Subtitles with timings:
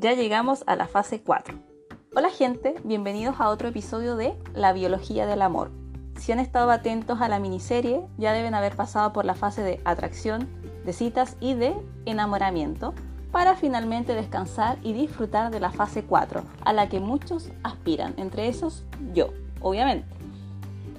[0.00, 1.58] ya llegamos a la fase 4.
[2.14, 5.72] Hola gente, bienvenidos a otro episodio de La biología del amor.
[6.16, 9.80] Si han estado atentos a la miniserie, ya deben haber pasado por la fase de
[9.84, 10.48] atracción,
[10.84, 11.74] de citas y de
[12.06, 12.94] enamoramiento,
[13.32, 18.48] para finalmente descansar y disfrutar de la fase 4, a la que muchos aspiran, entre
[18.48, 19.30] esos yo,
[19.60, 20.06] obviamente.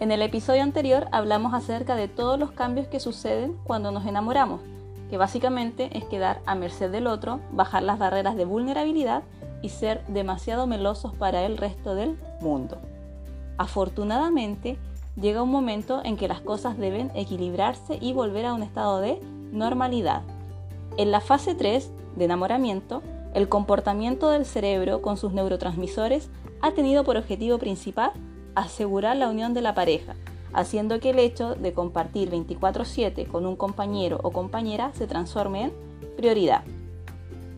[0.01, 4.61] En el episodio anterior hablamos acerca de todos los cambios que suceden cuando nos enamoramos,
[5.09, 9.23] que básicamente es quedar a merced del otro, bajar las barreras de vulnerabilidad
[9.61, 12.77] y ser demasiado melosos para el resto del mundo.
[13.57, 14.77] Afortunadamente,
[15.19, 19.19] llega un momento en que las cosas deben equilibrarse y volver a un estado de
[19.51, 20.21] normalidad.
[20.97, 23.01] En la fase 3 de enamoramiento,
[23.33, 26.29] el comportamiento del cerebro con sus neurotransmisores
[26.61, 28.11] ha tenido por objetivo principal
[28.55, 30.15] asegurar la unión de la pareja,
[30.53, 35.73] haciendo que el hecho de compartir 24/7 con un compañero o compañera se transforme en
[36.17, 36.63] prioridad.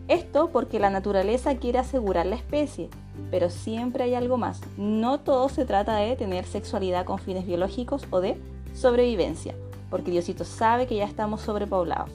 [0.08, 2.90] Esto porque la naturaleza quiere asegurar la especie,
[3.30, 4.60] pero siempre hay algo más.
[4.76, 8.36] No todo se trata de tener sexualidad con fines biológicos o de
[8.74, 9.54] sobrevivencia,
[9.90, 12.10] porque Diosito sabe que ya estamos sobrepoblados.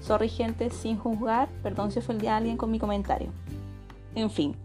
[0.00, 3.30] Sorry gente, sin juzgar, perdón si ofendí a alguien con mi comentario.
[4.14, 4.56] En fin,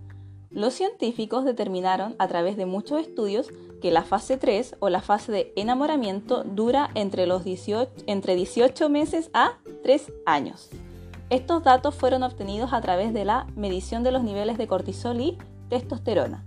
[0.54, 3.50] los científicos determinaron a través de muchos estudios
[3.82, 8.90] que la fase 3 o la fase de enamoramiento dura entre, los 18, entre 18
[8.90, 10.70] meses a 3 años.
[11.30, 15.38] Estos datos fueron obtenidos a través de la medición de los niveles de cortisol y
[15.70, 16.46] testosterona.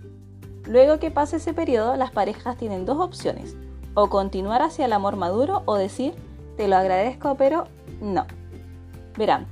[0.65, 3.55] Luego que pase ese periodo, las parejas tienen dos opciones,
[3.93, 6.13] o continuar hacia el amor maduro o decir,
[6.55, 7.65] te lo agradezco, pero
[8.01, 8.25] no.
[9.17, 9.47] Verán,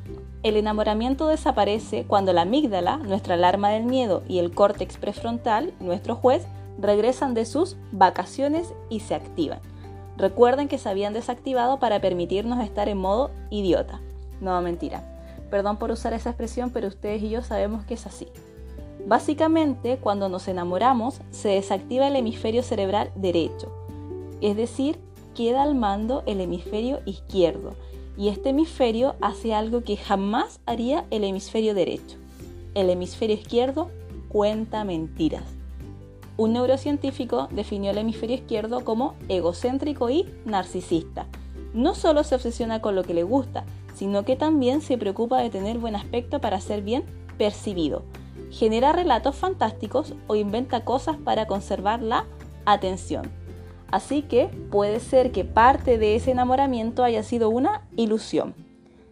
[0.45, 6.15] el enamoramiento desaparece cuando la amígdala, nuestra alarma del miedo, y el córtex prefrontal, nuestro
[6.15, 6.45] juez,
[6.79, 9.59] regresan de sus vacaciones y se activan.
[10.17, 14.01] Recuerden que se habían desactivado para permitirnos estar en modo idiota.
[14.39, 15.03] No, mentira.
[15.49, 18.27] Perdón por usar esa expresión, pero ustedes y yo sabemos que es así.
[19.07, 23.71] Básicamente, cuando nos enamoramos, se desactiva el hemisferio cerebral derecho,
[24.41, 24.99] es decir,
[25.33, 27.73] queda al mando el hemisferio izquierdo,
[28.17, 32.17] y este hemisferio hace algo que jamás haría el hemisferio derecho.
[32.73, 33.89] El hemisferio izquierdo
[34.29, 35.43] cuenta mentiras.
[36.37, 41.27] Un neurocientífico definió el hemisferio izquierdo como egocéntrico y narcisista.
[41.73, 43.63] No solo se obsesiona con lo que le gusta,
[43.95, 47.03] sino que también se preocupa de tener buen aspecto para ser bien
[47.37, 48.03] percibido.
[48.51, 52.25] Genera relatos fantásticos o inventa cosas para conservar la
[52.65, 53.31] atención.
[53.95, 58.53] Así que puede ser que parte de ese enamoramiento haya sido una ilusión.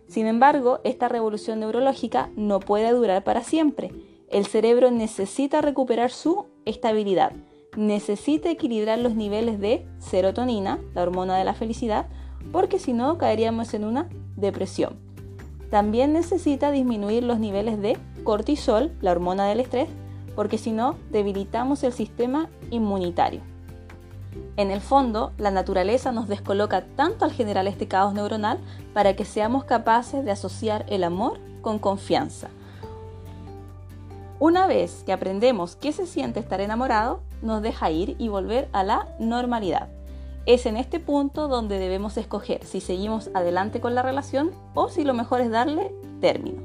[0.10, 3.92] Sin embargo, esta revolución neurológica no puede durar para siempre.
[4.28, 7.32] El cerebro necesita recuperar su estabilidad,
[7.78, 12.08] necesita equilibrar los niveles de serotonina, la hormona de la felicidad,
[12.52, 15.00] porque si no caeríamos en una depresión.
[15.70, 19.88] También necesita disminuir los niveles de cortisol, la hormona del estrés,
[20.36, 23.53] porque si no debilitamos el sistema inmunitario.
[24.58, 28.60] En el fondo, la naturaleza nos descoloca tanto al generar este caos neuronal
[28.94, 32.50] para que seamos capaces de asociar el amor con confianza.
[34.40, 38.84] Una vez que aprendemos qué se siente estar enamorado, nos deja ir y volver a
[38.84, 39.88] la normalidad.
[40.46, 45.06] Es en este punto donde debemos escoger si seguimos adelante con la relación o si
[45.06, 46.62] lo mejor es darle término.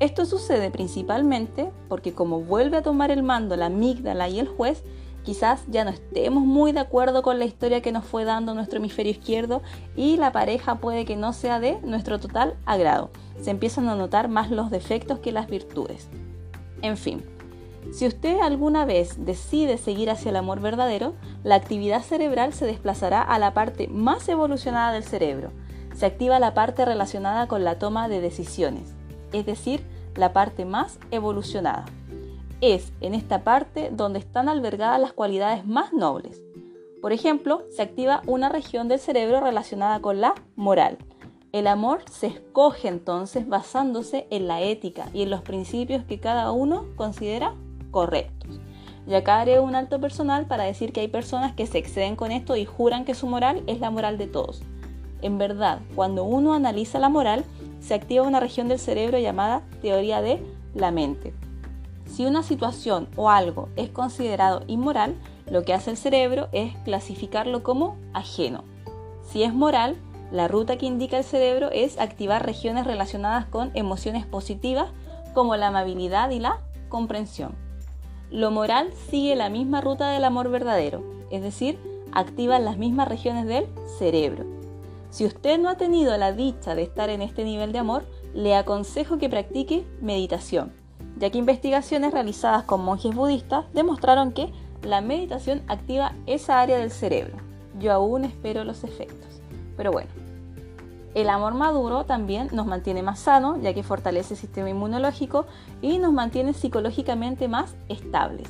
[0.00, 4.84] Esto sucede principalmente porque como vuelve a tomar el mando la amígdala y el juez,
[5.24, 8.78] quizás ya no estemos muy de acuerdo con la historia que nos fue dando nuestro
[8.78, 9.62] hemisferio izquierdo
[9.96, 13.10] y la pareja puede que no sea de nuestro total agrado.
[13.40, 16.08] Se empiezan a notar más los defectos que las virtudes.
[16.82, 17.22] En fin,
[17.92, 21.14] si usted alguna vez decide seguir hacia el amor verdadero,
[21.44, 25.50] la actividad cerebral se desplazará a la parte más evolucionada del cerebro.
[25.94, 28.94] Se activa la parte relacionada con la toma de decisiones,
[29.32, 29.82] es decir,
[30.14, 31.86] la parte más evolucionada
[32.60, 36.40] es en esta parte donde están albergadas las cualidades más nobles.
[37.00, 40.98] Por ejemplo, se activa una región del cerebro relacionada con la moral.
[41.52, 46.50] El amor se escoge entonces basándose en la ética y en los principios que cada
[46.50, 47.54] uno considera
[47.90, 48.60] correctos.
[49.06, 52.32] Y acá haré un alto personal para decir que hay personas que se exceden con
[52.32, 54.62] esto y juran que su moral es la moral de todos.
[55.22, 57.44] En verdad, cuando uno analiza la moral,
[57.80, 60.42] se activa una región del cerebro llamada teoría de
[60.74, 61.32] la mente.
[62.18, 65.14] Si una situación o algo es considerado inmoral,
[65.48, 68.64] lo que hace el cerebro es clasificarlo como ajeno.
[69.22, 69.94] Si es moral,
[70.32, 74.90] la ruta que indica el cerebro es activar regiones relacionadas con emociones positivas
[75.32, 77.54] como la amabilidad y la comprensión.
[78.32, 81.78] Lo moral sigue la misma ruta del amor verdadero, es decir,
[82.10, 84.44] activa las mismas regiones del cerebro.
[85.10, 88.04] Si usted no ha tenido la dicha de estar en este nivel de amor,
[88.34, 90.77] le aconsejo que practique meditación
[91.18, 96.90] ya que investigaciones realizadas con monjes budistas demostraron que la meditación activa esa área del
[96.90, 97.36] cerebro.
[97.78, 99.40] Yo aún espero los efectos.
[99.76, 100.10] Pero bueno,
[101.14, 105.46] el amor maduro también nos mantiene más sano, ya que fortalece el sistema inmunológico
[105.82, 108.48] y nos mantiene psicológicamente más estables.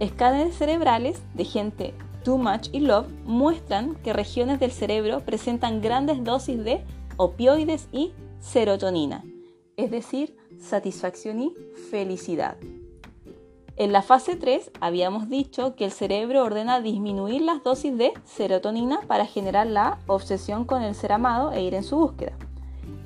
[0.00, 1.94] Escáneres cerebrales de gente
[2.24, 6.84] Too Much y Love muestran que regiones del cerebro presentan grandes dosis de
[7.16, 9.24] opioides y serotonina,
[9.76, 11.54] es decir, satisfacción y
[11.90, 12.56] felicidad.
[13.76, 19.00] En la fase 3 habíamos dicho que el cerebro ordena disminuir las dosis de serotonina
[19.06, 22.32] para generar la obsesión con el ser amado e ir en su búsqueda.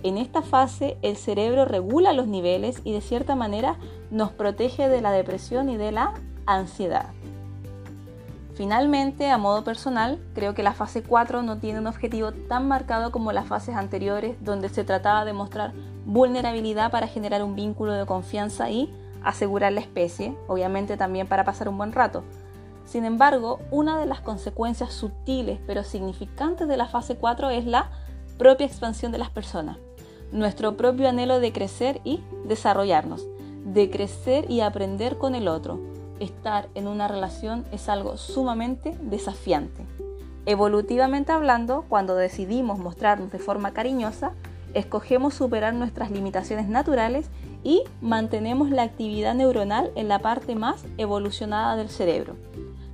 [0.02, 3.78] En esta fase el cerebro regula los niveles y de cierta manera
[4.10, 6.14] nos protege de la depresión y de la
[6.46, 7.12] ansiedad.
[8.54, 13.10] Finalmente, a modo personal, creo que la fase 4 no tiene un objetivo tan marcado
[13.10, 15.72] como las fases anteriores, donde se trataba de mostrar
[16.04, 18.92] vulnerabilidad para generar un vínculo de confianza y
[19.24, 22.24] asegurar la especie, obviamente también para pasar un buen rato.
[22.84, 27.90] Sin embargo, una de las consecuencias sutiles pero significantes de la fase 4 es la
[28.36, 29.78] propia expansión de las personas,
[30.32, 33.26] nuestro propio anhelo de crecer y desarrollarnos,
[33.64, 35.91] de crecer y aprender con el otro.
[36.22, 39.84] Estar en una relación es algo sumamente desafiante.
[40.46, 44.30] Evolutivamente hablando, cuando decidimos mostrarnos de forma cariñosa,
[44.72, 47.26] escogemos superar nuestras limitaciones naturales
[47.64, 52.36] y mantenemos la actividad neuronal en la parte más evolucionada del cerebro.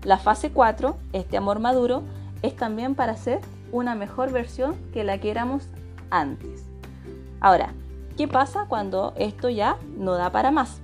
[0.05, 2.05] La fase 4, este amor maduro,
[2.41, 3.41] es también para ser
[3.73, 5.69] una mejor versión que la que éramos
[6.09, 6.65] antes.
[7.41, 7.75] Ahora,
[8.17, 10.81] ¿qué pasa cuando esto ya no da para más?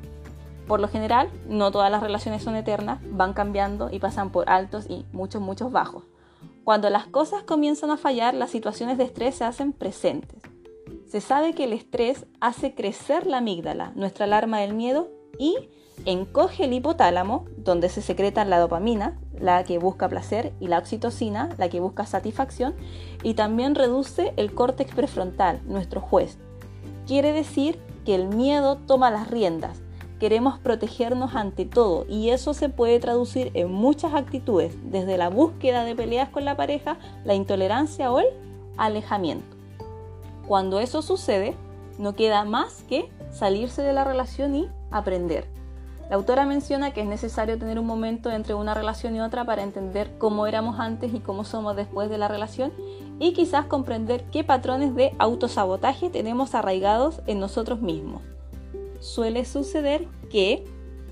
[0.67, 4.87] Por lo general, no todas las relaciones son eternas, van cambiando y pasan por altos
[4.89, 6.05] y muchos, muchos bajos.
[6.65, 10.41] Cuando las cosas comienzan a fallar, las situaciones de estrés se hacen presentes.
[11.07, 15.55] Se sabe que el estrés hace crecer la amígdala, nuestra alarma del miedo, y
[16.07, 21.51] encoge el hipotálamo, donde se secreta la dopamina, la que busca placer, y la oxitocina,
[21.59, 22.75] la que busca satisfacción,
[23.23, 26.39] y también reduce el córtex prefrontal, nuestro juez.
[27.07, 29.84] Quiere decir que el miedo toma las riendas.
[30.21, 35.85] Queremos protegernos ante todo y eso se puede traducir en muchas actitudes, desde la búsqueda
[35.85, 38.27] de peleas con la pareja, la intolerancia o el
[38.77, 39.57] alejamiento.
[40.47, 41.57] Cuando eso sucede,
[41.99, 45.47] no queda más que salirse de la relación y aprender.
[46.11, 49.63] La autora menciona que es necesario tener un momento entre una relación y otra para
[49.63, 52.73] entender cómo éramos antes y cómo somos después de la relación
[53.19, 58.21] y quizás comprender qué patrones de autosabotaje tenemos arraigados en nosotros mismos.
[59.05, 60.65] Suele suceder que,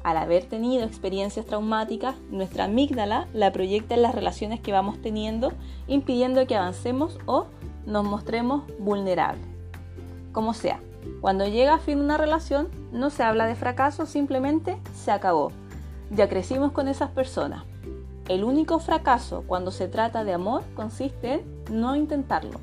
[0.03, 5.53] al haber tenido experiencias traumáticas, nuestra amígdala la proyecta en las relaciones que vamos teniendo,
[5.89, 7.49] impidiendo que avancemos o
[7.85, 9.45] nos mostremos vulnerables.
[10.33, 10.81] Como sea,
[11.21, 15.53] cuando llega a fin una relación, no se habla de fracaso, simplemente se acabó.
[16.11, 17.65] Ya crecimos con esas personas.
[18.27, 22.59] El único fracaso cuando se trata de amor consiste en no intentarlo.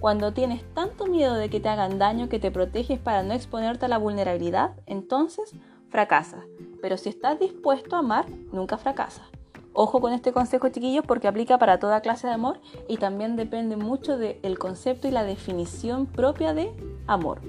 [0.00, 3.86] Cuando tienes tanto miedo de que te hagan daño que te proteges para no exponerte
[3.86, 5.52] a la vulnerabilidad, entonces
[5.88, 6.44] fracasas.
[6.82, 9.26] Pero si estás dispuesto a amar, nunca fracasas.
[9.72, 13.76] Ojo con este consejo, chiquillos, porque aplica para toda clase de amor y también depende
[13.76, 16.72] mucho del concepto y la definición propia de
[17.06, 17.40] amor.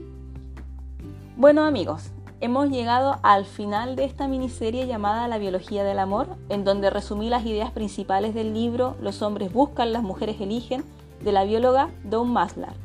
[1.38, 2.12] Bueno, amigos,
[2.42, 7.30] hemos llegado al final de esta miniserie llamada La biología del amor, en donde resumí
[7.30, 10.84] las ideas principales del libro Los hombres buscan, las mujeres eligen,
[11.22, 12.76] de la bióloga Dawn Maslar.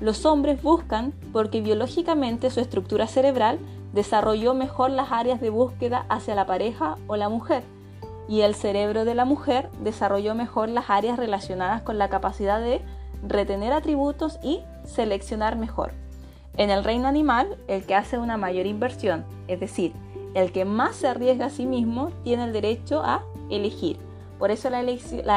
[0.00, 3.58] Los hombres buscan porque biológicamente su estructura cerebral
[3.92, 7.64] desarrolló mejor las áreas de búsqueda hacia la pareja o la mujer
[8.28, 12.82] y el cerebro de la mujer desarrolló mejor las áreas relacionadas con la capacidad de
[13.26, 15.92] retener atributos y seleccionar mejor.
[16.56, 19.92] En el reino animal, el que hace una mayor inversión, es decir,
[20.34, 23.98] el que más se arriesga a sí mismo, tiene el derecho a elegir.
[24.38, 24.80] Por eso la,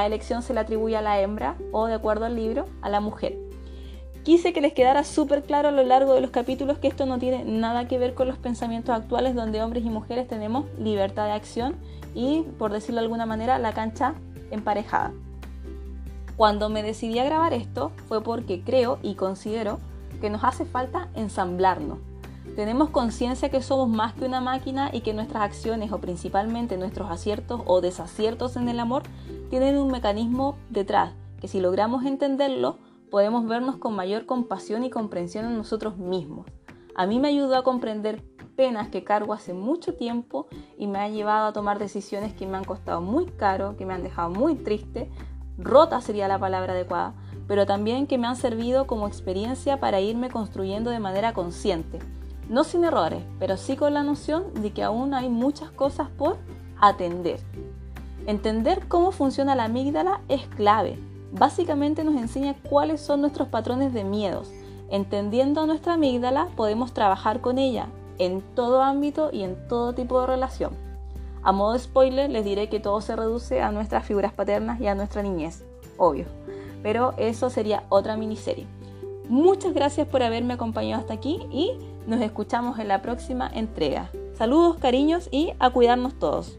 [0.06, 3.38] elección se le atribuye a la hembra o, de acuerdo al libro, a la mujer.
[4.24, 7.18] Quise que les quedara súper claro a lo largo de los capítulos que esto no
[7.18, 11.32] tiene nada que ver con los pensamientos actuales donde hombres y mujeres tenemos libertad de
[11.32, 11.76] acción
[12.14, 14.14] y, por decirlo de alguna manera, la cancha
[14.52, 15.12] emparejada.
[16.38, 19.80] Cuando me decidí a grabar esto fue porque creo y considero
[20.20, 21.98] que nos hace falta ensamblarnos.
[22.56, 27.10] Tenemos conciencia que somos más que una máquina y que nuestras acciones o principalmente nuestros
[27.10, 29.04] aciertos o desaciertos en el amor
[29.50, 32.78] tienen un mecanismo detrás que si logramos entenderlo
[33.10, 36.46] podemos vernos con mayor compasión y comprensión en nosotros mismos.
[36.96, 38.22] A mí me ayudó a comprender
[38.56, 42.58] penas que cargo hace mucho tiempo y me ha llevado a tomar decisiones que me
[42.58, 45.10] han costado muy caro, que me han dejado muy triste,
[45.58, 47.16] rota sería la palabra adecuada,
[47.48, 52.00] pero también que me han servido como experiencia para irme construyendo de manera consciente.
[52.52, 56.36] No sin errores, pero sí con la noción de que aún hay muchas cosas por
[56.82, 57.40] atender.
[58.28, 61.00] Entender cómo funciona la amígdala es clave.
[61.32, 64.52] Básicamente nos enseña cuáles son nuestros patrones de miedos.
[64.90, 70.28] Entendiendo nuestra amígdala podemos trabajar con ella en todo ámbito y en todo tipo de
[70.28, 70.74] relación.
[71.44, 74.88] A modo de spoiler les diré que todo se reduce a nuestras figuras paternas y
[74.88, 75.64] a nuestra niñez,
[75.96, 76.26] obvio.
[76.84, 78.68] Pero eso sería otra miniserie.
[79.30, 81.78] Muchas gracias por haberme acompañado hasta aquí y
[82.08, 84.10] nos escuchamos en la próxima entrega.
[84.34, 86.58] Saludos, cariños y a cuidarnos todos.